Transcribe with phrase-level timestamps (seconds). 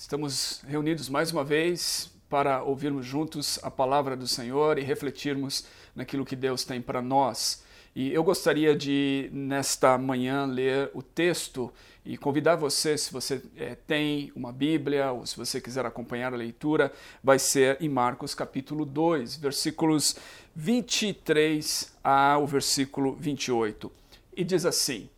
[0.00, 6.24] Estamos reunidos mais uma vez para ouvirmos juntos a palavra do Senhor e refletirmos naquilo
[6.24, 7.62] que Deus tem para nós.
[7.94, 11.70] E eu gostaria de, nesta manhã, ler o texto
[12.02, 16.36] e convidar você, se você é, tem uma Bíblia ou se você quiser acompanhar a
[16.36, 16.90] leitura,
[17.22, 20.16] vai ser em Marcos capítulo 2, versículos
[20.56, 23.92] 23 ao versículo 28.
[24.34, 25.10] E diz assim: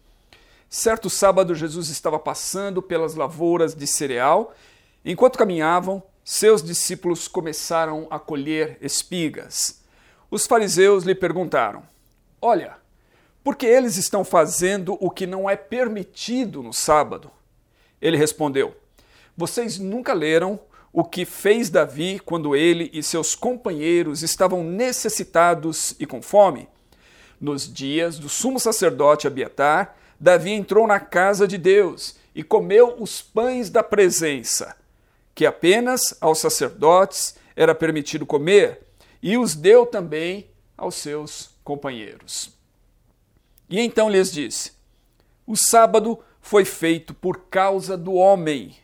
[0.69, 4.53] Certo sábado, Jesus estava passando pelas lavouras de cereal.
[5.05, 9.82] Enquanto caminhavam, seus discípulos começaram a colher espigas.
[10.31, 11.82] Os fariseus lhe perguntaram:
[12.40, 12.77] Olha,
[13.43, 17.30] por que eles estão fazendo o que não é permitido no sábado?
[18.00, 18.77] Ele respondeu:
[19.36, 20.61] Vocês nunca leram
[20.93, 26.69] o que fez Davi quando ele e seus companheiros estavam necessitados e com fome?
[27.41, 33.20] Nos dias do sumo sacerdote Abiatar, Davi entrou na casa de Deus e comeu os
[33.20, 34.77] pães da presença,
[35.34, 38.86] que apenas aos sacerdotes era permitido comer,
[39.22, 42.56] e os deu também aos seus companheiros.
[43.69, 44.72] E então lhes disse:
[45.47, 48.77] O sábado foi feito por causa do homem,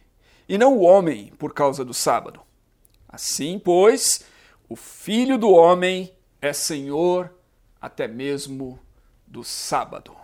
[0.48, 2.41] e não o homem por causa do sábado.
[3.08, 4.24] Assim, pois,
[4.69, 7.32] o filho do homem é senhor
[7.80, 8.78] até mesmo
[9.26, 10.14] do sábado.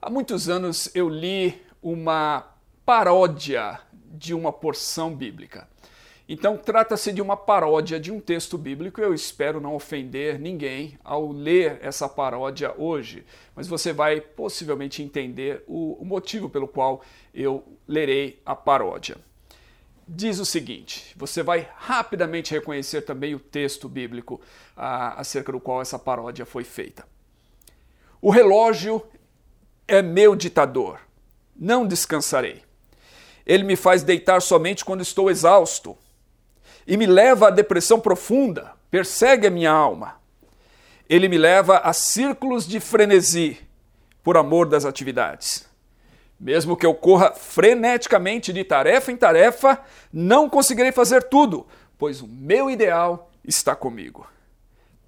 [0.00, 2.46] Há muitos anos eu li uma
[2.84, 5.68] paródia de uma porção bíblica.
[6.28, 9.00] Então, trata-se de uma paródia de um texto bíblico.
[9.00, 13.24] Eu espero não ofender ninguém ao ler essa paródia hoje,
[13.56, 19.16] mas você vai possivelmente entender o, motivo pelo qual eu lerei a paródia.
[20.06, 24.38] Diz o seguinte: você vai rapidamente reconhecer também o texto bíblico
[24.76, 27.06] ah, acerca do qual essa paródia foi feita.
[28.20, 29.02] O relógio
[29.86, 31.00] é meu ditador.
[31.56, 32.67] Não descansarei.
[33.48, 35.96] Ele me faz deitar somente quando estou exausto
[36.86, 40.20] e me leva à depressão profunda, persegue a minha alma.
[41.08, 43.58] Ele me leva a círculos de frenesi
[44.22, 45.66] por amor das atividades.
[46.38, 49.80] Mesmo que eu corra freneticamente de tarefa em tarefa,
[50.12, 51.66] não conseguirei fazer tudo,
[51.96, 54.26] pois o meu ideal está comigo.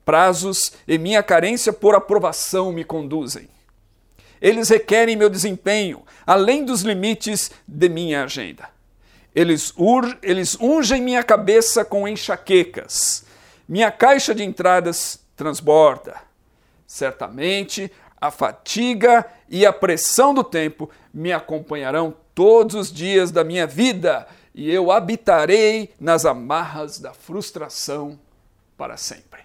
[0.02, 3.48] Prazos e minha carência por aprovação me conduzem.
[4.40, 8.68] Eles requerem meu desempenho, além dos limites de minha agenda.
[9.34, 13.24] Eles, ur, eles ungem minha cabeça com enxaquecas.
[13.68, 16.16] Minha caixa de entradas transborda.
[16.86, 23.66] Certamente a fatiga e a pressão do tempo me acompanharão todos os dias da minha
[23.66, 28.18] vida e eu habitarei nas amarras da frustração
[28.76, 29.40] para sempre.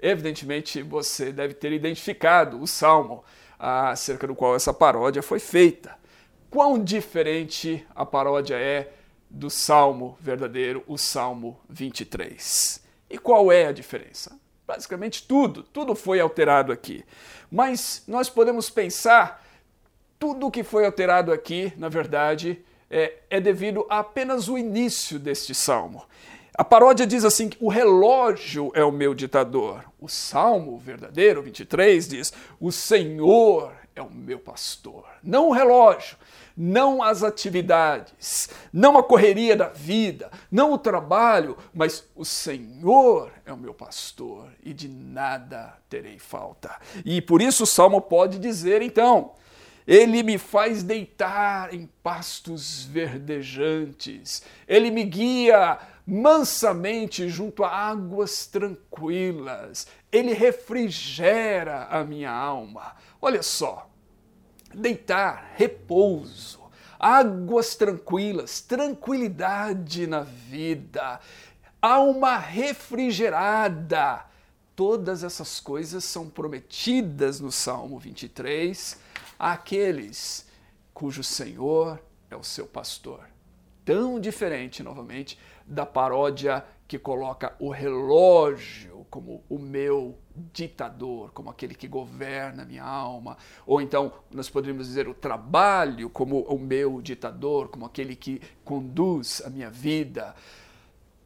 [0.00, 3.24] Evidentemente, você deve ter identificado o salmo
[3.58, 5.96] acerca do qual essa paródia foi feita.
[6.50, 8.92] Quão diferente a paródia é
[9.28, 12.82] do Salmo verdadeiro, o Salmo 23.
[13.10, 14.38] E qual é a diferença?
[14.66, 17.04] Basicamente tudo, tudo foi alterado aqui.
[17.50, 19.44] Mas nós podemos pensar,
[20.18, 25.54] tudo que foi alterado aqui, na verdade, é, é devido a apenas o início deste
[25.54, 26.04] salmo.
[26.56, 29.84] A paródia diz assim: o relógio é o meu ditador.
[30.00, 35.04] O salmo verdadeiro, 23, diz: o Senhor é o meu pastor.
[35.22, 36.16] Não o relógio,
[36.56, 43.52] não as atividades, não a correria da vida, não o trabalho, mas o Senhor é
[43.52, 46.76] o meu pastor e de nada terei falta.
[47.04, 49.32] E por isso o salmo pode dizer então:
[49.86, 59.86] ele me faz deitar em pastos verdejantes, ele me guia mansamente junto a águas tranquilas.
[60.12, 62.94] Ele refrigera a minha alma.
[63.20, 63.88] Olha só,
[64.72, 66.60] deitar, repouso,
[66.98, 71.20] águas tranquilas, tranquilidade na vida,
[71.80, 74.26] alma refrigerada.
[74.76, 78.98] Todas essas coisas são prometidas no Salmo 23
[79.38, 80.46] àqueles
[80.92, 83.34] cujo Senhor é o seu pastor
[83.84, 90.18] tão diferente, novamente, da paródia que coloca o relógio como o meu
[90.52, 96.10] ditador, como aquele que governa a minha alma, ou então nós poderíamos dizer o trabalho
[96.10, 100.34] como o meu ditador, como aquele que conduz a minha vida.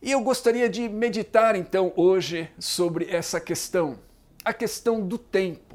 [0.01, 3.99] E eu gostaria de meditar então hoje sobre essa questão,
[4.45, 5.68] a questão do tempo.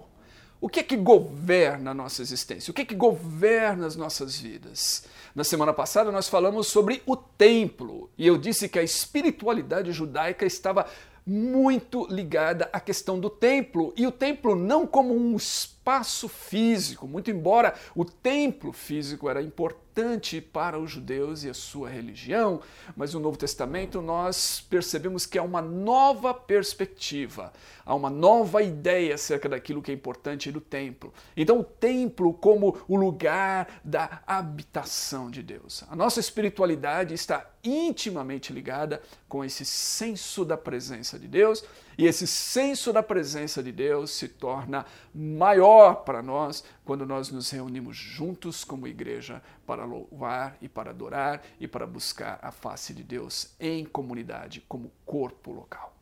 [0.63, 2.71] O que é que governa a nossa existência?
[2.71, 5.03] O que é que governa as nossas vidas?
[5.35, 10.45] Na semana passada nós falamos sobre o templo e eu disse que a espiritualidade judaica
[10.45, 10.85] estava
[11.27, 17.05] muito ligada à questão do templo e o templo não como um espaço espaço físico,
[17.05, 22.61] muito embora o templo físico era importante para os judeus e a sua religião,
[22.95, 27.51] mas no Novo Testamento nós percebemos que há uma nova perspectiva,
[27.85, 31.13] há uma nova ideia acerca daquilo que é importante do templo.
[31.35, 35.83] Então, o templo como o lugar da habitação de Deus.
[35.89, 41.63] A nossa espiritualidade está intimamente ligada com esse senso da presença de Deus,
[41.97, 47.49] e esse senso da presença de Deus se torna maior para nós quando nós nos
[47.49, 53.03] reunimos juntos como igreja para louvar e para adorar e para buscar a face de
[53.03, 55.93] Deus em comunidade, como corpo local.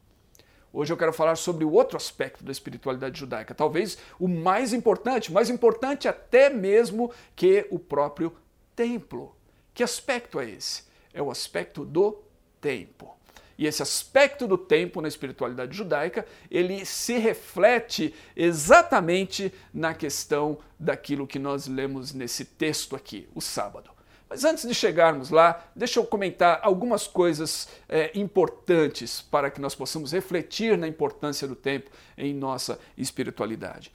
[0.74, 5.32] Hoje eu quero falar sobre o outro aspecto da espiritualidade judaica, talvez o mais importante,
[5.32, 8.34] mais importante até mesmo que o próprio
[8.74, 9.36] templo.
[9.74, 10.84] Que aspecto é esse?
[11.14, 12.24] É o aspecto do
[12.62, 13.18] tempo.
[13.62, 21.28] E esse aspecto do tempo na espiritualidade judaica, ele se reflete exatamente na questão daquilo
[21.28, 23.92] que nós lemos nesse texto aqui, o sábado.
[24.28, 29.76] Mas antes de chegarmos lá, deixa eu comentar algumas coisas é, importantes para que nós
[29.76, 33.92] possamos refletir na importância do tempo em nossa espiritualidade.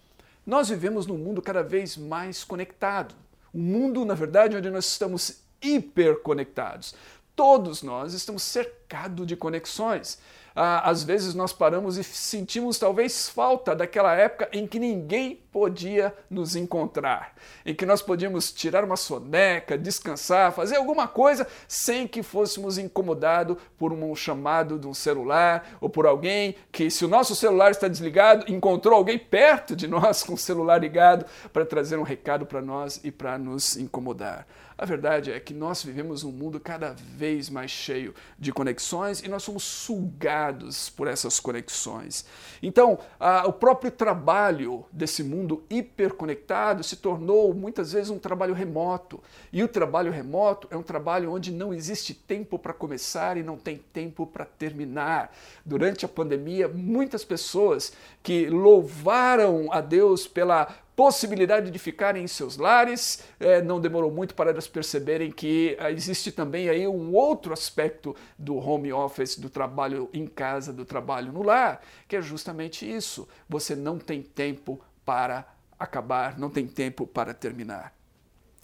[0.46, 3.16] Nós vivemos num mundo cada vez mais conectado.
[3.52, 6.94] Um mundo, na verdade, onde nós estamos hiperconectados.
[7.36, 10.18] Todos nós estamos cercados de conexões.
[10.54, 16.14] Ah, às vezes nós paramos e sentimos talvez falta daquela época em que ninguém podia
[16.28, 22.22] nos encontrar, em que nós podíamos tirar uma soneca, descansar, fazer alguma coisa sem que
[22.22, 27.34] fôssemos incomodados por um chamado de um celular ou por alguém que, se o nosso
[27.34, 31.24] celular está desligado, encontrou alguém perto de nós com o celular ligado
[31.54, 34.46] para trazer um recado para nós e para nos incomodar.
[34.78, 39.28] A verdade é que nós vivemos um mundo cada vez mais cheio de conexões e
[39.28, 42.26] nós somos sugados por essas conexões.
[42.62, 42.98] Então,
[43.46, 49.22] o próprio trabalho desse mundo hiperconectado se tornou muitas vezes um trabalho remoto.
[49.52, 53.56] E o trabalho remoto é um trabalho onde não existe tempo para começar e não
[53.56, 55.32] tem tempo para terminar.
[55.64, 62.56] Durante a pandemia, muitas pessoas que louvaram a Deus pela possibilidade de ficarem em seus
[62.56, 63.22] lares.
[63.38, 68.16] É, não demorou muito para elas perceberem que ah, existe também aí um outro aspecto
[68.38, 73.28] do home office, do trabalho em casa, do trabalho no lar, que é justamente isso.
[73.46, 75.46] Você não tem tempo para
[75.78, 77.94] acabar, não tem tempo para terminar.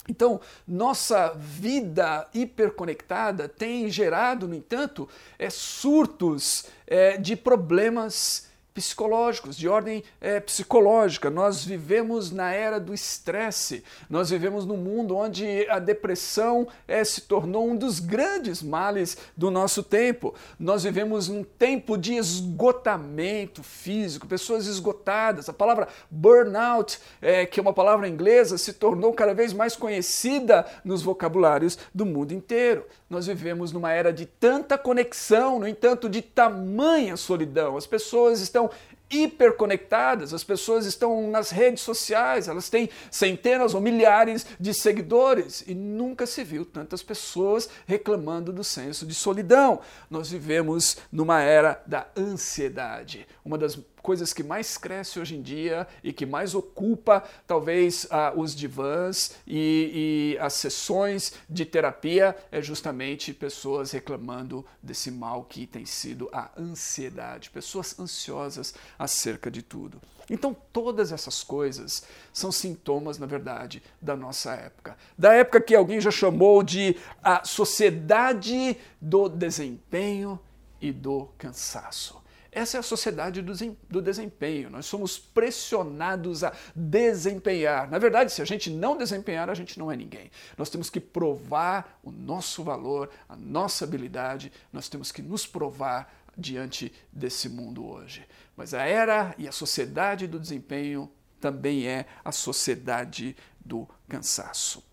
[0.07, 5.07] Então, nossa vida hiperconectada tem gerado, no entanto,
[5.39, 11.29] é, surtos é, de problemas psicológicos, de ordem é, psicológica.
[11.29, 17.21] Nós vivemos na era do estresse, nós vivemos num mundo onde a depressão é, se
[17.21, 20.33] tornou um dos grandes males do nosso tempo.
[20.59, 25.47] Nós vivemos num tempo de esgotamento físico, pessoas esgotadas.
[25.47, 30.65] A palavra burnout, é, que é uma palavra inglesa, se tornou cada vez mais conhecida
[30.83, 32.85] nos vocabulários do mundo inteiro.
[33.13, 37.77] Nós vivemos numa era de tanta conexão, no entanto, de tamanha solidão.
[37.77, 38.71] As pessoas estão
[39.09, 45.75] hiperconectadas, as pessoas estão nas redes sociais, elas têm centenas ou milhares de seguidores e
[45.75, 49.79] nunca se viu tantas pessoas reclamando do senso de solidão.
[50.09, 55.87] Nós vivemos numa era da ansiedade, uma das coisas que mais cresce hoje em dia
[56.03, 62.61] e que mais ocupa talvez ah, os divãs e, e as sessões de terapia é
[62.61, 70.01] justamente pessoas reclamando desse mal que tem sido a ansiedade, pessoas ansiosas acerca de tudo.
[70.29, 74.97] Então, todas essas coisas são sintomas, na verdade, da nossa época.
[75.17, 80.39] Da época que alguém já chamou de a sociedade do desempenho
[80.81, 82.22] e do cansaço.
[82.53, 84.69] Essa é a sociedade do desempenho.
[84.69, 87.89] Nós somos pressionados a desempenhar.
[87.89, 90.31] Na verdade, se a gente não desempenhar, a gente não é ninguém.
[90.57, 96.13] Nós temos que provar o nosso valor, a nossa habilidade, nós temos que nos provar
[96.37, 98.25] diante desse mundo hoje.
[98.55, 104.92] Mas a era e a sociedade do desempenho também é a sociedade do cansaço.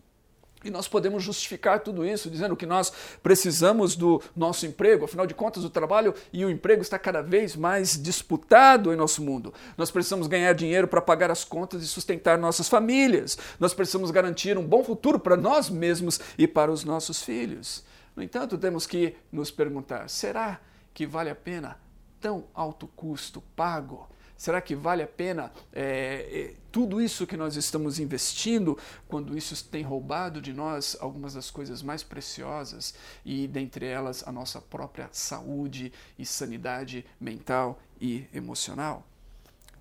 [0.62, 5.34] E nós podemos justificar tudo isso dizendo que nós precisamos do nosso emprego, afinal de
[5.34, 9.54] contas, o trabalho e o emprego está cada vez mais disputado em nosso mundo.
[9.78, 13.38] Nós precisamos ganhar dinheiro para pagar as contas e sustentar nossas famílias.
[13.58, 17.82] Nós precisamos garantir um bom futuro para nós mesmos e para os nossos filhos.
[18.14, 20.60] No entanto, temos que nos perguntar: será
[20.92, 21.78] que vale a pena
[22.20, 24.08] tão alto custo pago?
[24.40, 29.62] Será que vale a pena é, é, tudo isso que nós estamos investindo quando isso
[29.66, 35.10] tem roubado de nós algumas das coisas mais preciosas e, dentre elas, a nossa própria
[35.12, 39.06] saúde e sanidade mental e emocional?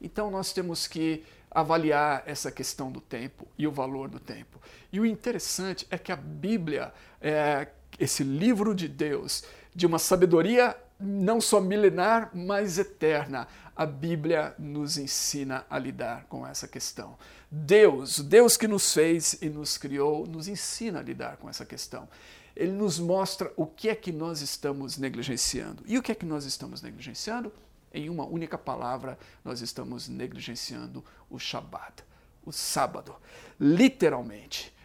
[0.01, 4.60] Então, nós temos que avaliar essa questão do tempo e o valor do tempo.
[4.92, 9.42] E o interessante é que a Bíblia, é, esse livro de Deus,
[9.74, 13.48] de uma sabedoria não só milenar, mas eterna,
[13.79, 17.17] a Bíblia nos ensina a lidar com essa questão.
[17.50, 22.09] Deus, Deus que nos fez e nos criou, nos ensina a lidar com essa questão.
[22.53, 25.81] Ele nos mostra o que é que nós estamos negligenciando.
[25.88, 27.53] E o que é que nós estamos negligenciando?
[27.93, 32.03] Em uma única palavra, nós estamos negligenciando o Shabat,
[32.45, 33.15] o sábado.
[33.57, 34.75] Literalmente,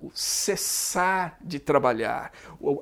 [0.00, 2.32] o cessar de trabalhar,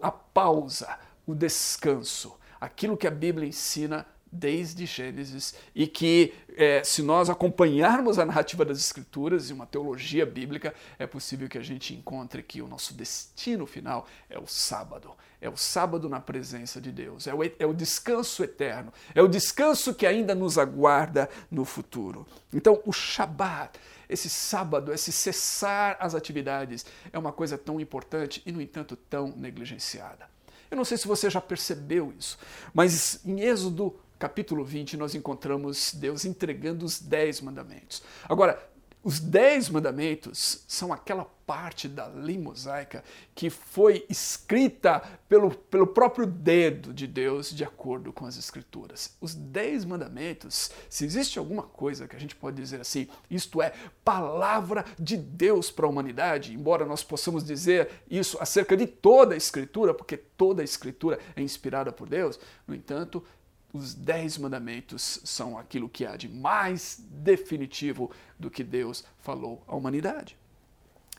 [0.03, 7.03] a pausa, o descanso, aquilo que a Bíblia ensina desde Gênesis e que, é, se
[7.03, 11.95] nós acompanharmos a narrativa das Escrituras e uma teologia bíblica, é possível que a gente
[11.95, 15.13] encontre que o nosso destino final é o sábado.
[15.41, 19.29] É o sábado na presença de Deus, é o, é o descanso eterno, é o
[19.29, 22.27] descanso que ainda nos aguarda no futuro.
[22.53, 23.79] Então, o Shabat,
[24.09, 29.29] esse sábado, esse cessar as atividades, é uma coisa tão importante e, no entanto, tão
[29.37, 30.27] negligenciada.
[30.71, 32.39] Eu não sei se você já percebeu isso,
[32.75, 38.03] mas em Êxodo capítulo 20, nós encontramos Deus entregando os dez mandamentos.
[38.29, 38.59] Agora,
[39.07, 43.05] os dez mandamentos são aquela parte da lei mosaica
[43.37, 49.17] que foi escrita pelo, pelo próprio dedo de Deus de acordo com as escrituras.
[49.21, 53.73] Os dez mandamentos, se existe alguma coisa que a gente pode dizer assim, isto é
[54.05, 59.39] palavra de Deus para a humanidade, embora nós possamos dizer isso acerca de toda a
[59.39, 63.23] escritura, porque toda a escritura é inspirada por Deus, no entanto,
[63.77, 69.77] os dez mandamentos são aquilo que há de mais definitivo do que Deus falou à
[69.77, 70.37] humanidade.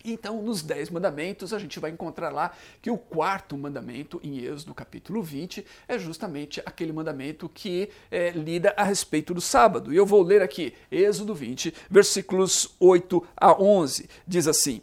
[0.05, 4.73] Então, nos Dez Mandamentos, a gente vai encontrar lá que o quarto mandamento, em Êxodo
[4.73, 9.91] capítulo 20, é justamente aquele mandamento que é, lida a respeito do sábado.
[9.91, 14.07] E eu vou ler aqui, Êxodo 20, versículos 8 a 11.
[14.25, 14.81] Diz assim: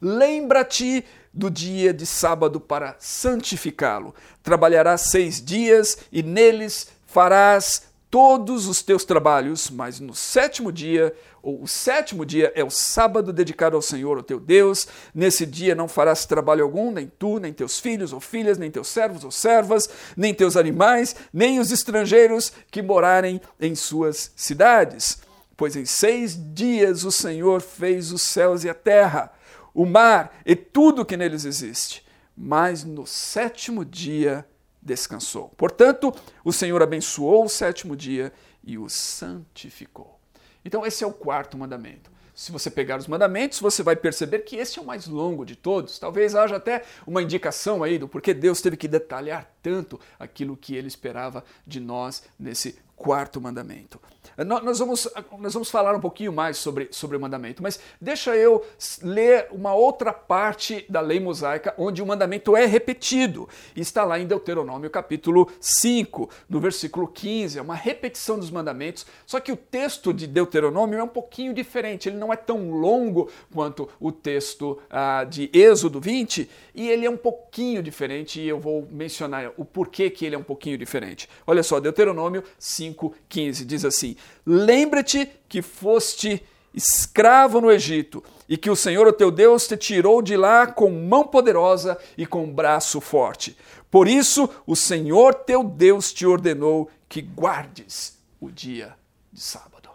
[0.00, 4.14] Lembra-te do dia de sábado para santificá-lo.
[4.42, 11.60] Trabalharás seis dias e neles farás todos os teus trabalhos, mas no sétimo dia, ou
[11.60, 14.86] o sétimo dia é o sábado dedicado ao Senhor, o teu Deus.
[15.12, 18.86] Nesse dia não farás trabalho algum, nem tu, nem teus filhos ou filhas, nem teus
[18.86, 25.18] servos ou servas, nem teus animais, nem os estrangeiros que morarem em suas cidades.
[25.56, 29.32] Pois em seis dias o Senhor fez os céus e a terra,
[29.74, 32.06] o mar e tudo que neles existe.
[32.36, 34.46] Mas no sétimo dia
[34.88, 35.50] descansou.
[35.56, 38.32] Portanto, o Senhor abençoou o sétimo dia
[38.64, 40.18] e o santificou.
[40.64, 42.10] Então, esse é o quarto mandamento.
[42.34, 45.56] Se você pegar os mandamentos, você vai perceber que esse é o mais longo de
[45.56, 45.98] todos.
[45.98, 50.74] Talvez haja até uma indicação aí do porquê Deus teve que detalhar tanto aquilo que
[50.74, 54.00] ele esperava de nós nesse quarto mandamento.
[54.36, 55.08] Nós vamos,
[55.38, 58.64] nós vamos falar um pouquinho mais sobre, sobre o mandamento, mas deixa eu
[59.02, 63.48] ler uma outra parte da lei mosaica onde o mandamento é repetido.
[63.76, 67.58] está lá em Deuteronômio capítulo 5, no versículo 15.
[67.58, 72.08] É uma repetição dos mandamentos, só que o texto de Deuteronômio é um pouquinho diferente.
[72.08, 77.10] Ele não é tão longo quanto o texto ah, de Êxodo 20 e ele é
[77.10, 81.28] um pouquinho diferente e eu vou mencionar o porquê que ele é um pouquinho diferente.
[81.46, 86.42] Olha só, Deuteronômio 5,15 diz assim: Lembra-te que foste
[86.74, 90.90] escravo no Egito e que o Senhor, o teu Deus, te tirou de lá com
[90.90, 93.56] mão poderosa e com braço forte.
[93.90, 98.94] Por isso, o Senhor teu Deus te ordenou que guardes o dia
[99.32, 99.88] de sábado.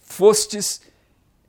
[0.00, 0.82] Fostes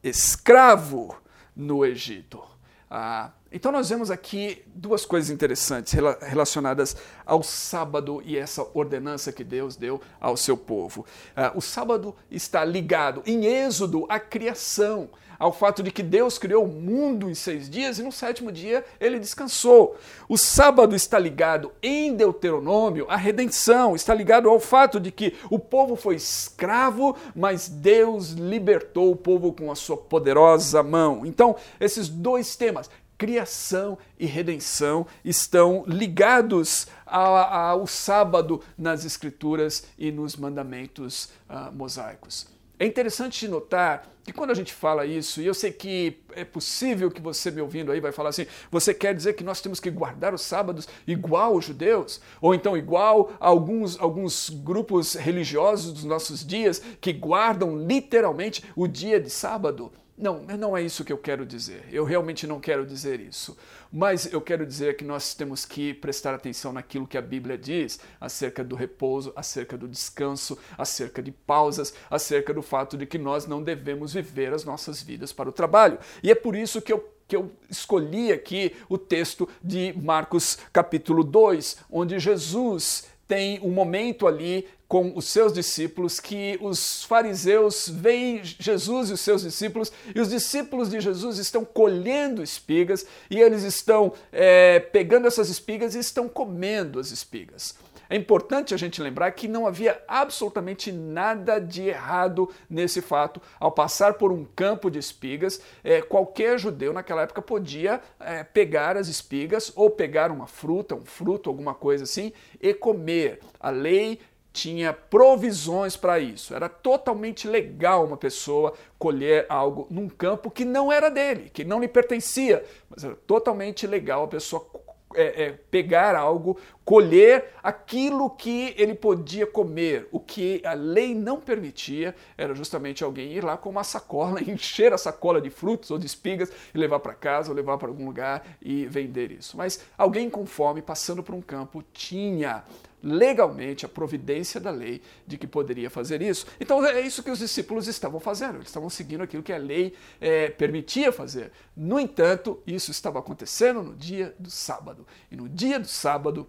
[0.03, 1.15] escravo
[1.55, 2.41] no Egito.
[2.89, 9.43] Ah, então nós vemos aqui duas coisas interessantes relacionadas ao sábado e essa ordenança que
[9.43, 11.01] Deus deu ao seu povo.
[11.35, 15.09] Uh, o sábado está ligado em Êxodo à criação,
[15.41, 18.85] ao fato de que Deus criou o mundo em seis dias e no sétimo dia
[18.99, 19.97] ele descansou.
[20.29, 25.57] O sábado está ligado em Deuteronômio à redenção, está ligado ao fato de que o
[25.57, 31.25] povo foi escravo, mas Deus libertou o povo com a sua poderosa mão.
[31.25, 32.87] Então, esses dois temas,
[33.21, 42.47] criação e redenção estão ligados ao sábado nas escrituras e nos mandamentos uh, mosaicos.
[42.79, 47.11] É interessante notar que quando a gente fala isso, e eu sei que é possível
[47.11, 49.91] que você me ouvindo aí vai falar assim, você quer dizer que nós temos que
[49.91, 52.19] guardar os sábados igual os judeus?
[52.41, 58.87] Ou então igual a alguns, alguns grupos religiosos dos nossos dias que guardam literalmente o
[58.87, 59.91] dia de sábado?
[60.17, 61.85] Não, não é isso que eu quero dizer.
[61.91, 63.57] Eu realmente não quero dizer isso.
[63.91, 67.99] Mas eu quero dizer que nós temos que prestar atenção naquilo que a Bíblia diz
[68.19, 73.47] acerca do repouso, acerca do descanso, acerca de pausas, acerca do fato de que nós
[73.47, 75.97] não devemos viver as nossas vidas para o trabalho.
[76.21, 81.23] E é por isso que eu que eu escolhi aqui o texto de Marcos capítulo
[81.23, 88.41] 2, onde Jesus tem um momento ali com os seus discípulos que os fariseus veem
[88.43, 93.63] Jesus e os seus discípulos, e os discípulos de Jesus estão colhendo espigas e eles
[93.63, 97.73] estão é, pegando essas espigas e estão comendo as espigas.
[98.09, 103.41] É importante a gente lembrar que não havia absolutamente nada de errado nesse fato.
[103.57, 108.97] Ao passar por um campo de espigas, é, qualquer judeu naquela época podia é, pegar
[108.97, 113.39] as espigas ou pegar uma fruta, um fruto, alguma coisa assim, e comer.
[113.57, 114.19] A lei
[114.53, 116.53] tinha provisões para isso.
[116.53, 121.79] Era totalmente legal uma pessoa colher algo num campo que não era dele, que não
[121.79, 124.69] lhe pertencia, mas era totalmente legal a pessoa
[125.15, 130.07] é, é, pegar algo, colher aquilo que ele podia comer.
[130.11, 134.93] O que a lei não permitia era justamente alguém ir lá com uma sacola, encher
[134.93, 138.05] a sacola de frutos ou de espigas e levar para casa ou levar para algum
[138.05, 139.57] lugar e vender isso.
[139.57, 142.63] Mas alguém com fome passando por um campo tinha
[143.03, 146.45] legalmente a providência da lei de que poderia fazer isso.
[146.59, 149.93] Então é isso que os discípulos estavam fazendo, eles estavam seguindo aquilo que a lei
[150.19, 151.51] é, permitia fazer.
[151.75, 155.05] No entanto, isso estava acontecendo no dia do sábado.
[155.31, 156.47] E no dia do sábado,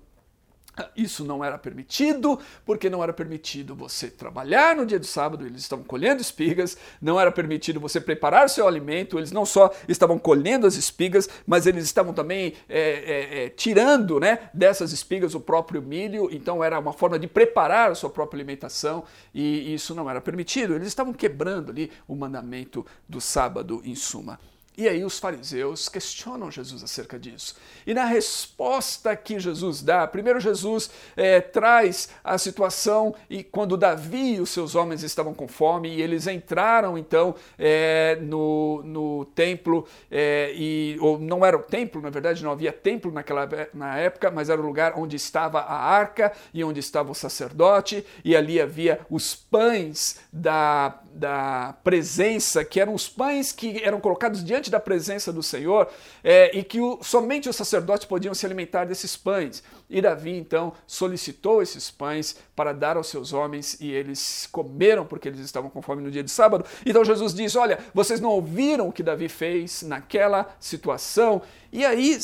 [0.96, 5.62] isso não era permitido, porque não era permitido você trabalhar no dia do sábado, eles
[5.62, 10.66] estavam colhendo espigas, não era permitido você preparar seu alimento, eles não só estavam colhendo
[10.66, 15.82] as espigas, mas eles estavam também é, é, é, tirando né, dessas espigas o próprio
[15.82, 20.20] milho, então era uma forma de preparar a sua própria alimentação e isso não era
[20.20, 20.74] permitido.
[20.74, 24.38] Eles estavam quebrando ali o mandamento do sábado, em suma.
[24.76, 27.56] E aí os fariseus questionam Jesus acerca disso.
[27.86, 34.36] E na resposta que Jesus dá, primeiro Jesus é, traz a situação e quando Davi
[34.36, 39.86] e os seus homens estavam com fome e eles entraram então é, no, no templo
[40.10, 44.30] é, e ou não era o templo, na verdade não havia templo naquela na época,
[44.30, 48.58] mas era o lugar onde estava a arca e onde estava o sacerdote e ali
[48.58, 54.78] havia os pães da, da presença que eram os pães que eram colocados diante da
[54.78, 55.88] presença do Senhor
[56.22, 59.62] é, e que o, somente os sacerdotes podiam se alimentar desses pães.
[59.90, 65.28] E Davi então solicitou esses pães para dar aos seus homens e eles comeram porque
[65.28, 66.64] eles estavam com fome no dia de sábado.
[66.86, 71.42] Então Jesus diz: Olha, vocês não ouviram o que Davi fez naquela situação?
[71.72, 72.18] E aí,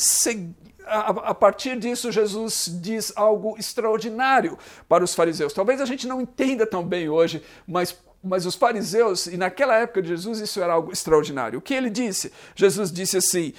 [0.87, 5.53] a partir disso, Jesus diz algo extraordinário para os fariseus.
[5.53, 10.01] Talvez a gente não entenda tão bem hoje, mas mas os fariseus, e naquela época
[10.01, 11.59] de Jesus, isso era algo extraordinário.
[11.59, 12.31] O que ele disse?
[12.55, 13.53] Jesus disse assim: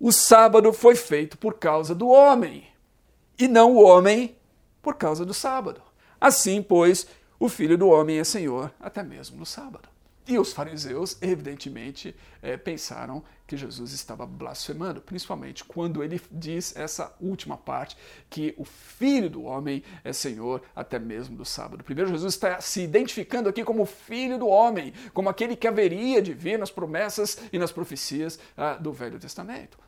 [0.00, 2.66] o sábado foi feito por causa do homem,
[3.38, 4.36] e não o homem
[4.80, 5.82] por causa do sábado.
[6.20, 7.06] Assim, pois,
[7.38, 9.87] o filho do homem é senhor até mesmo no sábado.
[10.28, 17.16] E os fariseus, evidentemente, é, pensaram que Jesus estava blasfemando, principalmente quando ele diz essa
[17.18, 17.96] última parte,
[18.28, 21.82] que o Filho do Homem é Senhor até mesmo do sábado.
[21.82, 26.34] Primeiro, Jesus está se identificando aqui como Filho do Homem, como aquele que haveria de
[26.34, 29.78] vir nas promessas e nas profecias ah, do Velho Testamento.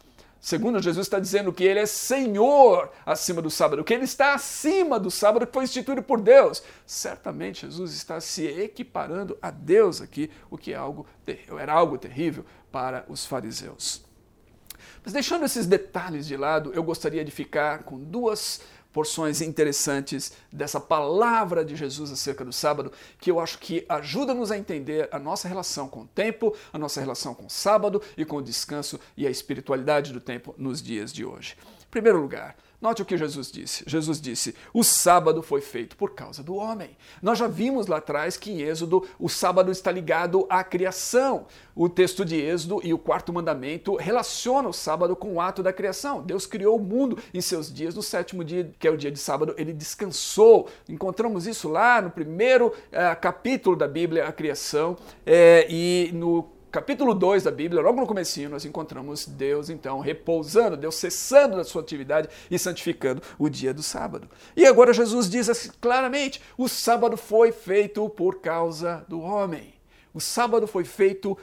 [0.40, 4.98] Segundo, Jesus está dizendo que ele é Senhor acima do sábado, que ele está acima
[4.98, 6.62] do sábado que foi instituído por Deus.
[6.86, 11.06] Certamente Jesus está se equiparando a Deus aqui, o que é algo
[11.58, 14.02] era algo terrível para os fariseus.
[15.04, 20.80] Mas deixando esses detalhes de lado, eu gostaria de ficar com duas porções interessantes dessa
[20.80, 25.48] palavra de Jesus acerca do sábado, que eu acho que ajuda-nos a entender a nossa
[25.48, 29.26] relação com o tempo, a nossa relação com o sábado e com o descanso e
[29.26, 31.56] a espiritualidade do tempo nos dias de hoje.
[31.82, 33.84] Em primeiro lugar, Note o que Jesus disse.
[33.86, 36.96] Jesus disse: o sábado foi feito por causa do homem.
[37.20, 41.46] Nós já vimos lá atrás que em Êxodo o sábado está ligado à criação.
[41.74, 45.74] O texto de Êxodo e o quarto mandamento relacionam o sábado com o ato da
[45.74, 46.22] criação.
[46.22, 47.94] Deus criou o mundo em seus dias.
[47.94, 50.68] No sétimo dia, que é o dia de sábado, ele descansou.
[50.88, 57.14] Encontramos isso lá no primeiro uh, capítulo da Bíblia, a criação, é, e no capítulo
[57.14, 61.82] 2 da Bíblia, logo no comecinho, nós encontramos Deus então repousando, Deus cessando da sua
[61.82, 64.28] atividade e santificando o dia do sábado.
[64.56, 69.74] E agora Jesus diz assim, claramente: o sábado foi feito por causa do homem.
[70.14, 71.36] O sábado foi feito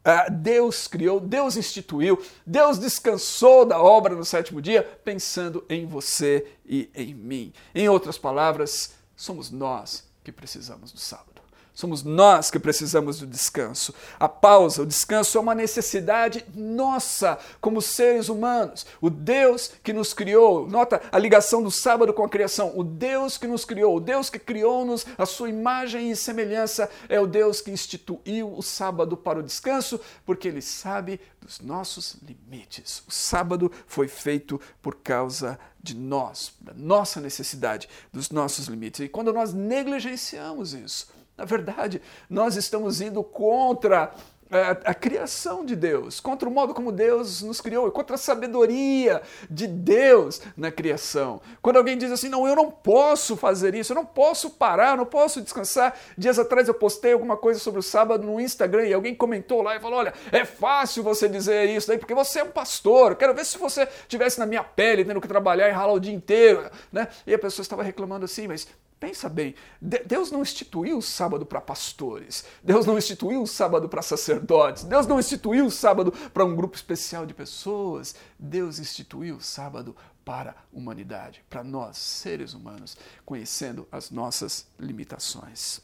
[0.00, 6.46] Uh, Deus criou, Deus instituiu, Deus descansou da obra no sétimo dia, pensando em você
[6.64, 7.52] e em mim.
[7.74, 11.39] Em outras palavras, somos nós que precisamos do sábado.
[11.80, 13.94] Somos nós que precisamos do descanso.
[14.18, 18.84] A pausa, o descanso é uma necessidade nossa como seres humanos.
[19.00, 22.74] O Deus que nos criou, nota a ligação do sábado com a criação.
[22.76, 27.18] O Deus que nos criou, o Deus que criou-nos a sua imagem e semelhança, é
[27.18, 33.02] o Deus que instituiu o sábado para o descanso, porque ele sabe dos nossos limites.
[33.08, 39.00] O sábado foi feito por causa de nós, da nossa necessidade, dos nossos limites.
[39.00, 41.08] E quando nós negligenciamos isso,
[41.40, 44.12] na verdade, nós estamos indo contra
[44.50, 49.22] a, a, criação de Deus, contra o modo como Deus nos criou, contra a sabedoria
[49.48, 51.40] de Deus na criação.
[51.62, 54.96] Quando alguém diz assim, não, eu não posso fazer isso, eu não posso parar, eu
[54.98, 55.96] não posso descansar.
[56.18, 59.76] Dias atrás eu postei alguma coisa sobre o sábado no Instagram e alguém comentou lá
[59.76, 63.16] e falou: olha, é fácil você dizer isso daí, porque você é um pastor.
[63.16, 66.12] Quero ver se você tivesse na minha pele, tendo que trabalhar e ralar o dia
[66.12, 66.70] inteiro.
[66.92, 67.08] Né?
[67.26, 68.68] E a pessoa estava reclamando assim, mas
[69.00, 74.02] Pensa bem, Deus não instituiu o sábado para pastores, Deus não instituiu o sábado para
[74.02, 79.40] sacerdotes, Deus não instituiu o sábado para um grupo especial de pessoas, Deus instituiu o
[79.40, 85.80] sábado para a humanidade, para nós, seres humanos, conhecendo as nossas limitações.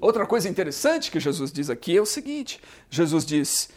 [0.00, 3.68] Outra coisa interessante que Jesus diz aqui é o seguinte: Jesus diz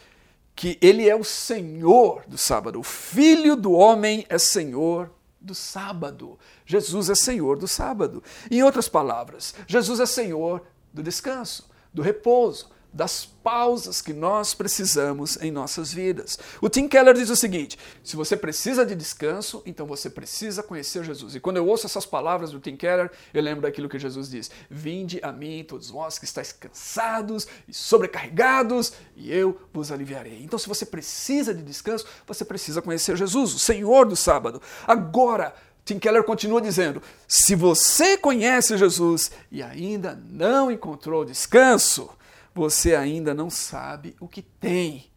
[0.56, 5.12] que ele é o Senhor do sábado, o Filho do homem é Senhor
[5.44, 6.40] do sábado.
[6.66, 8.24] Jesus é Senhor do sábado.
[8.50, 15.38] Em outras palavras, Jesus é Senhor do descanso, do repouso, das pausas que nós precisamos
[15.42, 16.38] em nossas vidas.
[16.62, 21.04] O Tim Keller diz o seguinte: se você precisa de descanso, então você precisa conhecer
[21.04, 21.36] Jesus.
[21.36, 24.52] E quando eu ouço essas palavras do Tim Keller, eu lembro daquilo que Jesus diz:
[24.70, 30.42] Vinde a mim, todos vós que estáis cansados e sobrecarregados, e eu vos aliviarei.
[30.44, 34.62] Então, se você precisa de descanso, você precisa conhecer Jesus, o Senhor do sábado.
[34.88, 42.10] Agora, Tim Keller continua dizendo: se você conhece Jesus e ainda não encontrou descanso,
[42.54, 45.12] você ainda não sabe o que tem,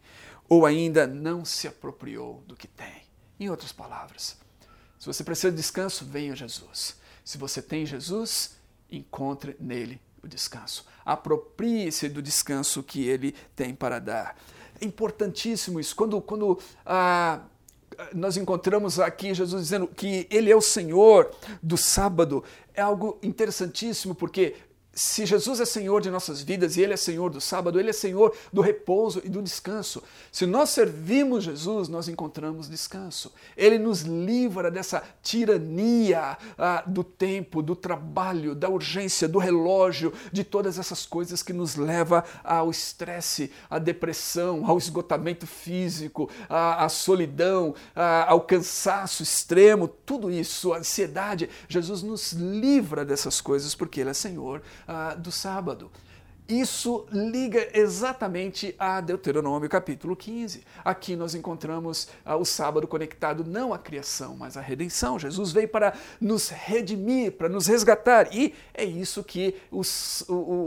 [0.49, 3.05] ou ainda não se apropriou do que tem.
[3.39, 4.39] Em outras palavras,
[4.99, 6.97] se você precisa de descanso, venha Jesus.
[7.25, 8.57] Se você tem Jesus,
[8.91, 10.87] encontre nele o descanso.
[11.05, 14.37] Aproprie-se do descanso que ele tem para dar.
[14.81, 15.95] É importantíssimo isso.
[15.95, 17.41] Quando, quando ah,
[18.13, 21.31] nós encontramos aqui Jesus dizendo que Ele é o Senhor
[21.63, 22.45] do sábado,
[22.75, 24.55] é algo interessantíssimo, porque
[24.99, 27.93] se Jesus é Senhor de nossas vidas e Ele é Senhor do sábado, Ele é
[27.93, 30.03] Senhor do repouso e do descanso.
[30.33, 33.31] Se nós servimos Jesus, nós encontramos descanso.
[33.55, 40.43] Ele nos livra dessa tirania ah, do tempo, do trabalho, da urgência, do relógio, de
[40.43, 46.89] todas essas coisas que nos leva ao estresse, à depressão, ao esgotamento físico, à, à
[46.89, 51.51] solidão, à, ao cansaço extremo, tudo isso, a ansiedade.
[51.69, 55.91] Jesus nos livra dessas coisas porque Ele é Senhor uh, do sábado.
[56.49, 60.63] Isso liga exatamente a Deuteronômio capítulo 15.
[60.85, 65.19] Aqui nós encontramos ah, o sábado conectado não à criação, mas à redenção.
[65.19, 68.33] Jesus veio para nos redimir, para nos resgatar.
[68.33, 69.83] E é isso que o,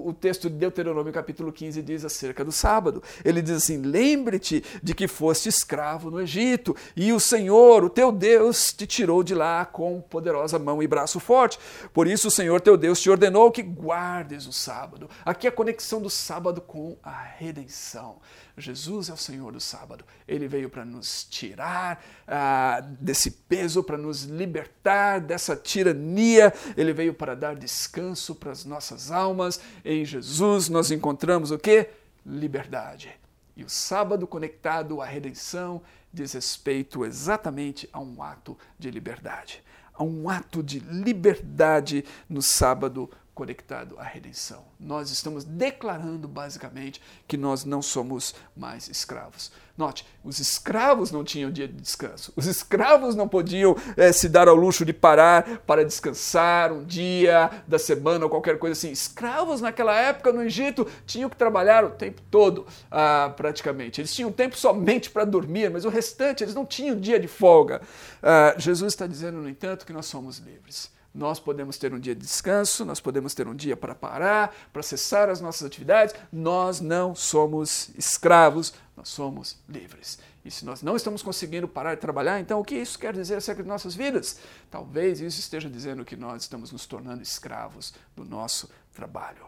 [0.10, 3.02] o texto de Deuteronômio capítulo 15 diz acerca do sábado.
[3.24, 8.12] Ele diz assim: Lembre-te de que foste escravo no Egito, e o Senhor, o teu
[8.12, 11.58] Deus, te tirou de lá com poderosa mão e braço forte.
[11.94, 15.10] Por isso o Senhor teu Deus te ordenou que guardes o sábado.
[15.24, 15.69] Aqui a conexão
[16.02, 18.18] do sábado com a redenção.
[18.58, 20.04] Jesus é o Senhor do sábado.
[20.28, 26.54] Ele veio para nos tirar ah, desse peso, para nos libertar dessa tirania.
[26.76, 29.60] Ele veio para dar descanso para as nossas almas.
[29.84, 31.90] Em Jesus nós encontramos o que?
[32.26, 33.18] Liberdade.
[33.56, 35.82] E o sábado conectado à redenção
[36.14, 39.64] diz respeito exatamente a um ato de liberdade.
[39.94, 44.66] A um ato de liberdade no sábado conectado à redenção.
[44.78, 49.50] Nós estamos declarando basicamente que nós não somos mais escravos.
[49.78, 52.34] Note, os escravos não tinham dia de descanso.
[52.36, 57.50] Os escravos não podiam é, se dar ao luxo de parar para descansar um dia
[57.66, 58.92] da semana ou qualquer coisa assim.
[58.92, 64.02] Escravos naquela época no Egito tinham que trabalhar o tempo todo, ah, praticamente.
[64.02, 67.82] Eles tinham tempo somente para dormir, mas o restante eles não tinham dia de folga.
[68.22, 70.92] Ah, Jesus está dizendo, no entanto, que nós somos livres.
[71.20, 74.82] Nós podemos ter um dia de descanso, nós podemos ter um dia para parar, para
[74.82, 76.16] cessar as nossas atividades.
[76.32, 80.18] Nós não somos escravos, nós somos livres.
[80.46, 83.36] E se nós não estamos conseguindo parar de trabalhar, então o que isso quer dizer
[83.36, 84.40] acerca de nossas vidas?
[84.72, 89.46] Talvez isso esteja dizendo que nós estamos nos tornando escravos do nosso trabalho.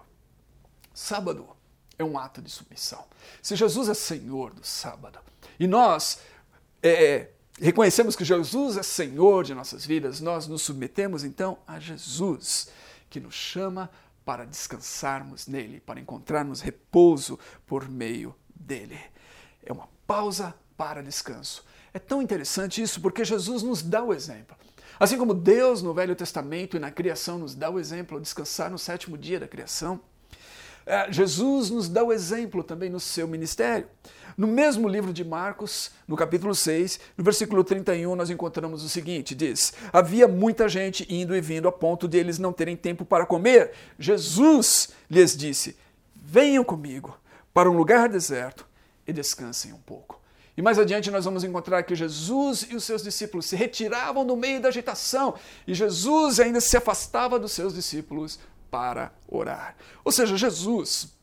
[0.94, 1.48] Sábado
[1.98, 3.06] é um ato de submissão.
[3.42, 5.20] Se Jesus é Senhor do sábado
[5.58, 6.20] e nós
[6.84, 7.30] é,
[7.62, 12.70] reconhecemos que Jesus é Senhor de nossas vidas, nós nos submetemos então a Jesus,
[13.10, 13.90] que nos chama
[14.26, 19.00] para descansarmos nele, para encontrarmos repouso por meio dele.
[19.64, 21.64] É uma pausa para descanso.
[21.94, 24.56] É tão interessante isso porque Jesus nos dá o exemplo.
[25.00, 28.70] Assim como Deus no Velho Testamento e na criação nos dá o exemplo de descansar
[28.70, 30.00] no sétimo dia da criação,
[31.10, 33.88] Jesus nos dá o exemplo também no seu ministério.
[34.38, 39.36] No mesmo livro de Marcos, no capítulo 6, no versículo 31, nós encontramos o seguinte:
[39.36, 43.26] diz: Havia muita gente indo e vindo a ponto de eles não terem tempo para
[43.26, 43.72] comer.
[44.00, 45.78] Jesus lhes disse:
[46.16, 47.18] Venham comigo
[47.54, 48.66] para um lugar deserto
[49.06, 50.22] e descansem um pouco.
[50.56, 54.36] E mais adiante nós vamos encontrar que Jesus e os seus discípulos se retiravam do
[54.36, 55.34] meio da agitação
[55.66, 58.38] e Jesus ainda se afastava dos seus discípulos
[58.72, 59.76] para orar.
[60.04, 61.14] Ou seja, Jesus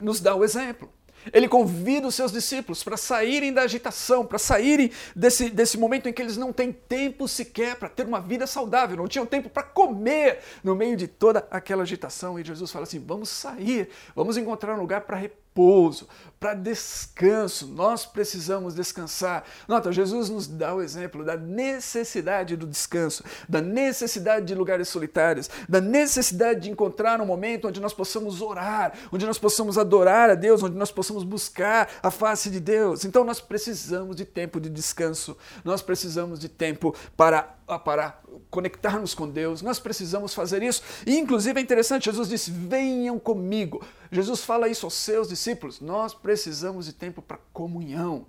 [0.00, 0.90] nos dá o exemplo.
[1.32, 6.12] Ele convida os seus discípulos para saírem da agitação, para saírem desse, desse momento em
[6.12, 9.62] que eles não têm tempo sequer para ter uma vida saudável, não tinham tempo para
[9.62, 12.40] comer no meio de toda aquela agitação.
[12.40, 16.08] E Jesus fala assim: vamos sair, vamos encontrar um lugar para repouso,
[16.42, 17.68] para descanso.
[17.68, 19.44] Nós precisamos descansar.
[19.68, 25.48] Nota, Jesus nos dá o exemplo da necessidade do descanso, da necessidade de lugares solitários,
[25.68, 30.34] da necessidade de encontrar um momento onde nós possamos orar, onde nós possamos adorar a
[30.34, 33.04] Deus, onde nós possamos buscar a face de Deus.
[33.04, 35.36] Então nós precisamos de tempo de descanso.
[35.64, 40.82] Nós precisamos de tempo para para conectarmos com Deus, nós precisamos fazer isso.
[41.06, 43.82] E inclusive é interessante, Jesus disse: "Venham comigo".
[44.10, 45.80] Jesus fala isso aos seus discípulos.
[45.80, 46.31] Nós precisamos
[46.86, 48.26] de tempo para comunhão.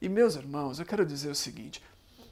[0.00, 1.82] E meus irmãos, eu quero dizer o seguinte: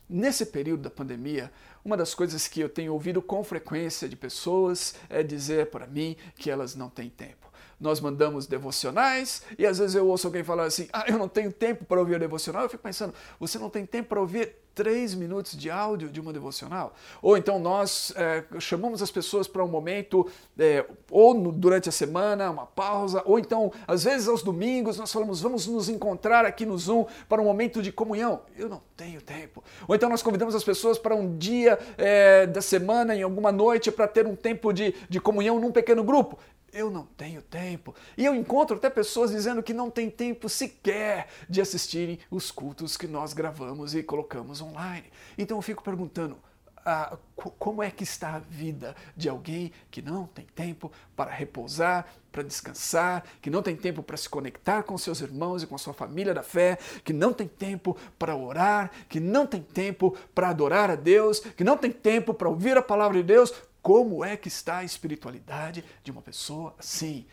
[0.08, 1.52] Nesse período da pandemia,
[1.84, 6.16] uma das coisas que eu tenho ouvido com frequência de pessoas é dizer para mim
[6.36, 7.45] que elas não têm tempo
[7.78, 11.52] nós mandamos devocionais e às vezes eu ouço alguém falar assim: ah, eu não tenho
[11.52, 12.62] tempo para ouvir a devocional.
[12.62, 16.32] Eu fico pensando, você não tem tempo para ouvir três minutos de áudio de uma
[16.32, 16.94] devocional?
[17.22, 21.92] Ou então nós é, chamamos as pessoas para um momento, é, ou no, durante a
[21.92, 26.66] semana, uma pausa, ou então, às vezes aos domingos, nós falamos, vamos nos encontrar aqui
[26.66, 28.42] no Zoom para um momento de comunhão.
[28.56, 29.64] Eu não tenho tempo.
[29.88, 33.90] Ou então nós convidamos as pessoas para um dia é, da semana, em alguma noite,
[33.90, 36.38] para ter um tempo de, de comunhão num pequeno grupo
[36.76, 37.94] eu não tenho tempo.
[38.16, 42.96] E eu encontro até pessoas dizendo que não tem tempo sequer de assistirem os cultos
[42.96, 45.10] que nós gravamos e colocamos online.
[45.38, 46.36] Então eu fico perguntando,
[46.84, 47.16] ah,
[47.58, 52.42] como é que está a vida de alguém que não tem tempo para repousar, para
[52.42, 55.94] descansar, que não tem tempo para se conectar com seus irmãos e com a sua
[55.94, 60.90] família da fé, que não tem tempo para orar, que não tem tempo para adorar
[60.90, 63.52] a Deus, que não tem tempo para ouvir a palavra de Deus?
[63.86, 67.24] Como é que está a espiritualidade de uma pessoa assim?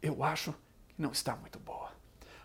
[0.00, 1.90] Eu acho que não está muito boa.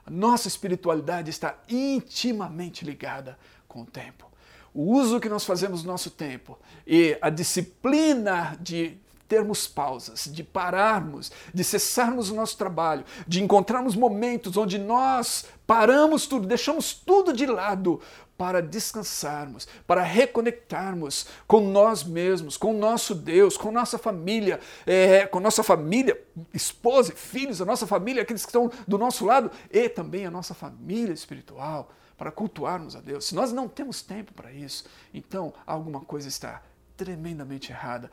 [0.04, 3.38] A nossa espiritualidade está intimamente ligada
[3.68, 4.26] com o tempo.
[4.74, 10.44] O uso que nós fazemos do nosso tempo e a disciplina de termos pausas, de
[10.44, 17.32] pararmos, de cessarmos o nosso trabalho, de encontrarmos momentos onde nós paramos tudo, deixamos tudo
[17.32, 18.02] de lado
[18.38, 25.40] para descansarmos, para reconectarmos com nós mesmos, com nosso Deus, com nossa família, é, com
[25.40, 26.20] nossa família,
[26.54, 30.54] esposa, filhos, a nossa família, aqueles que estão do nosso lado e também a nossa
[30.54, 33.26] família espiritual, para cultuarmos a Deus.
[33.26, 36.62] Se nós não temos tempo para isso, então alguma coisa está
[36.96, 38.10] tremendamente errada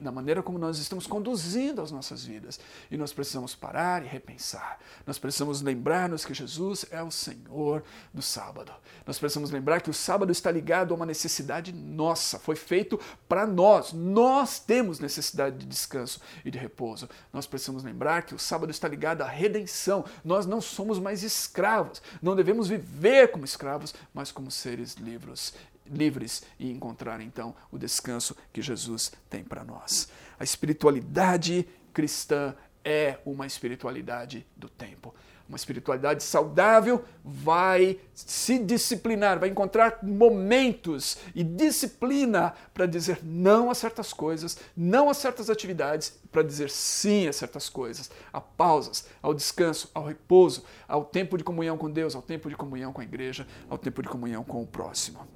[0.00, 2.60] na maneira como nós estamos conduzindo as nossas vidas.
[2.90, 4.78] E nós precisamos parar e repensar.
[5.06, 7.82] Nós precisamos lembrar-nos que Jesus é o Senhor
[8.12, 8.72] do sábado.
[9.06, 13.46] Nós precisamos lembrar que o sábado está ligado a uma necessidade nossa, foi feito para
[13.46, 13.92] nós.
[13.92, 17.08] Nós temos necessidade de descanso e de repouso.
[17.32, 20.04] Nós precisamos lembrar que o sábado está ligado à redenção.
[20.24, 22.00] Nós não somos mais escravos.
[22.22, 25.52] Não devemos viver como escravos, mas como seres livres
[25.86, 30.08] livres e encontrar então o descanso que Jesus tem para nós.
[30.38, 35.14] A espiritualidade cristã é uma espiritualidade do tempo.
[35.46, 43.74] Uma espiritualidade saudável vai se disciplinar, vai encontrar momentos e disciplina para dizer não a
[43.74, 49.34] certas coisas, não a certas atividades, para dizer sim a certas coisas, a pausas, ao
[49.34, 53.04] descanso, ao repouso, ao tempo de comunhão com Deus, ao tempo de comunhão com a
[53.04, 55.28] igreja, ao tempo de comunhão com o próximo.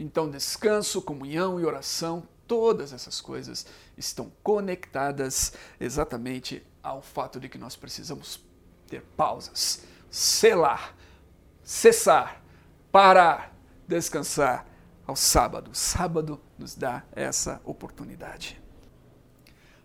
[0.00, 3.66] Então, descanso, comunhão e oração, todas essas coisas
[3.98, 8.42] estão conectadas exatamente ao fato de que nós precisamos
[8.88, 10.96] ter pausas, selar,
[11.62, 12.42] cessar,
[12.90, 13.54] parar,
[13.86, 14.66] descansar
[15.06, 15.70] ao sábado.
[15.70, 18.58] O sábado nos dá essa oportunidade.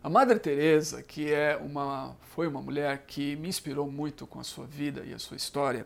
[0.02, 4.46] A Madre Teresa, que é uma foi uma mulher que me inspirou muito com a
[4.46, 5.86] sua vida e a sua história,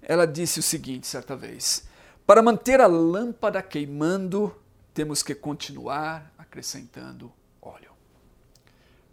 [0.00, 1.89] ela disse o seguinte certa vez:
[2.30, 4.56] para manter a lâmpada queimando,
[4.94, 7.90] temos que continuar acrescentando óleo.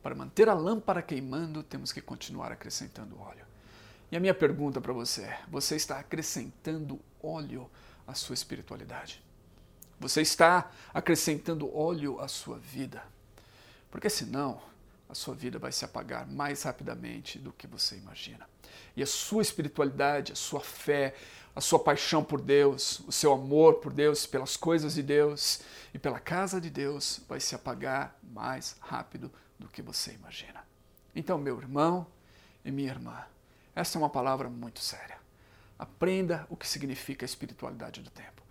[0.03, 3.43] para manter a lâmpada queimando, temos que continuar acrescentando óleo.
[4.12, 7.67] E a minha pergunta para você é: você está acrescentando óleo
[8.06, 9.19] à sua espiritualidade?
[9.99, 13.03] Você está acrescentando óleo à sua vida?
[13.89, 14.62] Porque senão,
[15.10, 18.48] a sua vida vai se apagar mais rapidamente do que você imagina.
[18.96, 21.15] E a sua espiritualidade, a sua fé,
[21.56, 25.62] a sua paixão por Deus, o seu amor por Deus, pelas coisas de Deus
[25.93, 30.63] e pela casa de Deus vai se apagar mais rápido do que você imagina.
[31.15, 32.06] Então, meu irmão
[32.63, 33.24] e minha irmã,
[33.76, 35.17] essa é uma palavra muito séria.
[35.80, 38.41] Aprenda o que significa a espiritualidade do tempo.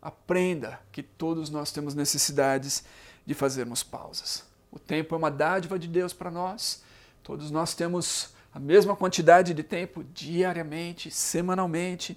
[0.00, 2.84] Aprenda que todos nós temos necessidades
[3.24, 4.44] de fazermos pausas
[4.76, 6.82] o tempo é uma dádiva de Deus para nós.
[7.22, 12.12] Todos nós temos a mesma quantidade de tempo diariamente, semanalmente,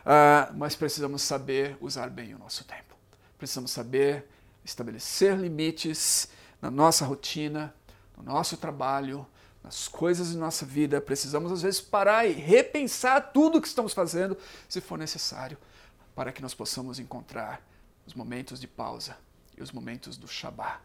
[0.00, 2.96] uh, mas precisamos saber usar bem o nosso tempo.
[3.38, 4.28] Precisamos saber
[4.64, 6.28] estabelecer limites
[6.60, 7.72] na nossa rotina,
[8.16, 9.24] no nosso trabalho,
[9.62, 11.00] nas coisas de nossa vida.
[11.00, 14.36] Precisamos, às vezes, parar e repensar tudo o que estamos fazendo,
[14.68, 15.56] se for necessário,
[16.16, 17.62] para que nós possamos encontrar
[18.04, 19.16] os momentos de pausa
[19.56, 20.80] e os momentos do Shabá,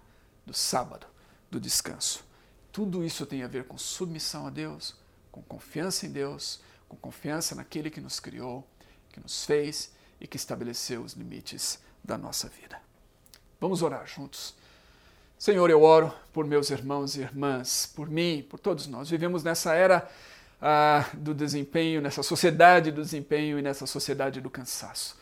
[0.46, 1.08] do sábado,
[1.50, 2.24] do descanso.
[2.72, 4.96] Tudo isso tem a ver com submissão a Deus,
[5.32, 8.68] com confiança em Deus, com confiança naquele que nos criou,
[9.12, 12.78] que nos fez e que estabeleceu os limites da nossa vida.
[13.60, 14.56] Vamos orar juntos.
[15.38, 19.10] Senhor, eu oro por meus irmãos e irmãs, por mim, por todos nós.
[19.10, 20.10] Vivemos nessa era
[20.62, 25.18] ah, do desempenho, nessa sociedade do desempenho e nessa sociedade do cansaço.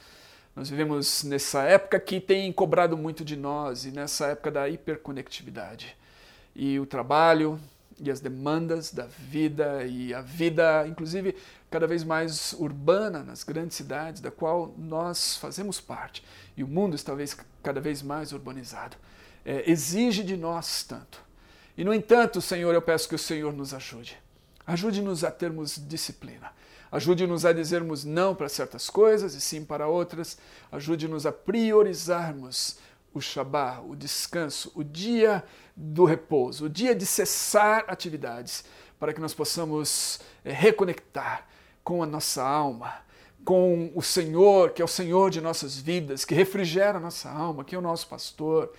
[0.56, 5.98] Nós vivemos nessa época que tem cobrado muito de nós e nessa época da hiperconectividade
[6.56, 7.60] e o trabalho
[8.00, 11.36] e as demandas da vida e a vida, inclusive,
[11.70, 16.24] cada vez mais urbana nas grandes cidades, da qual nós fazemos parte,
[16.58, 17.14] e o mundo está
[17.62, 18.98] cada vez mais urbanizado,
[19.46, 21.22] é, exige de nós tanto.
[21.78, 24.18] E, no entanto, Senhor, eu peço que o Senhor nos ajude.
[24.66, 26.52] Ajude-nos a termos disciplina.
[26.92, 30.38] Ajude-nos a dizermos não para certas coisas e sim para outras.
[30.72, 32.78] Ajude-nos a priorizarmos
[33.14, 35.44] o Shabá, o descanso, o dia
[35.76, 38.64] do repouso, o dia de cessar atividades,
[39.00, 41.48] para que nós possamos é, reconectar
[41.84, 42.94] com a nossa alma,
[43.44, 47.64] com o Senhor, que é o Senhor de nossas vidas, que refrigera a nossa alma,
[47.64, 48.72] que é o nosso pastor,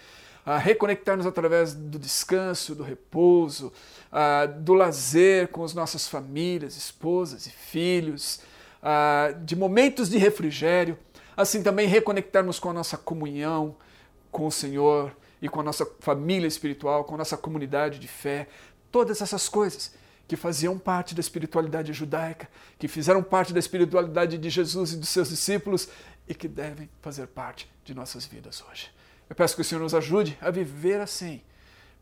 [0.47, 3.73] a reconectar-nos através do descanso, do repouso,
[4.61, 8.41] do lazer com as nossas famílias, esposas e filhos,
[9.45, 10.99] de momentos de refrigério,
[11.37, 13.77] assim também reconectarmos com a nossa comunhão,
[14.31, 18.49] com o Senhor e com a nossa família espiritual, com a nossa comunidade de fé,
[18.91, 19.95] todas essas coisas
[20.27, 25.09] que faziam parte da espiritualidade judaica, que fizeram parte da espiritualidade de Jesus e dos
[25.09, 25.89] seus discípulos
[26.27, 28.91] e que devem fazer parte de nossas vidas hoje.
[29.29, 31.43] Eu peço que o Senhor nos ajude a viver assim,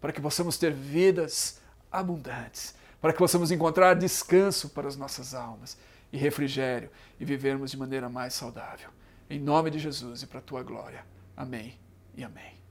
[0.00, 5.76] para que possamos ter vidas abundantes, para que possamos encontrar descanso para as nossas almas
[6.12, 8.90] e refrigério e vivermos de maneira mais saudável.
[9.28, 11.04] Em nome de Jesus e para a tua glória.
[11.36, 11.78] Amém
[12.14, 12.61] e amém.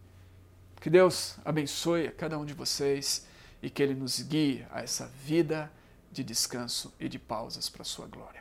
[0.82, 3.28] Que Deus abençoe a cada um de vocês
[3.62, 5.72] e que Ele nos guie a essa vida
[6.12, 8.41] de descanso e de pausas para a sua glória.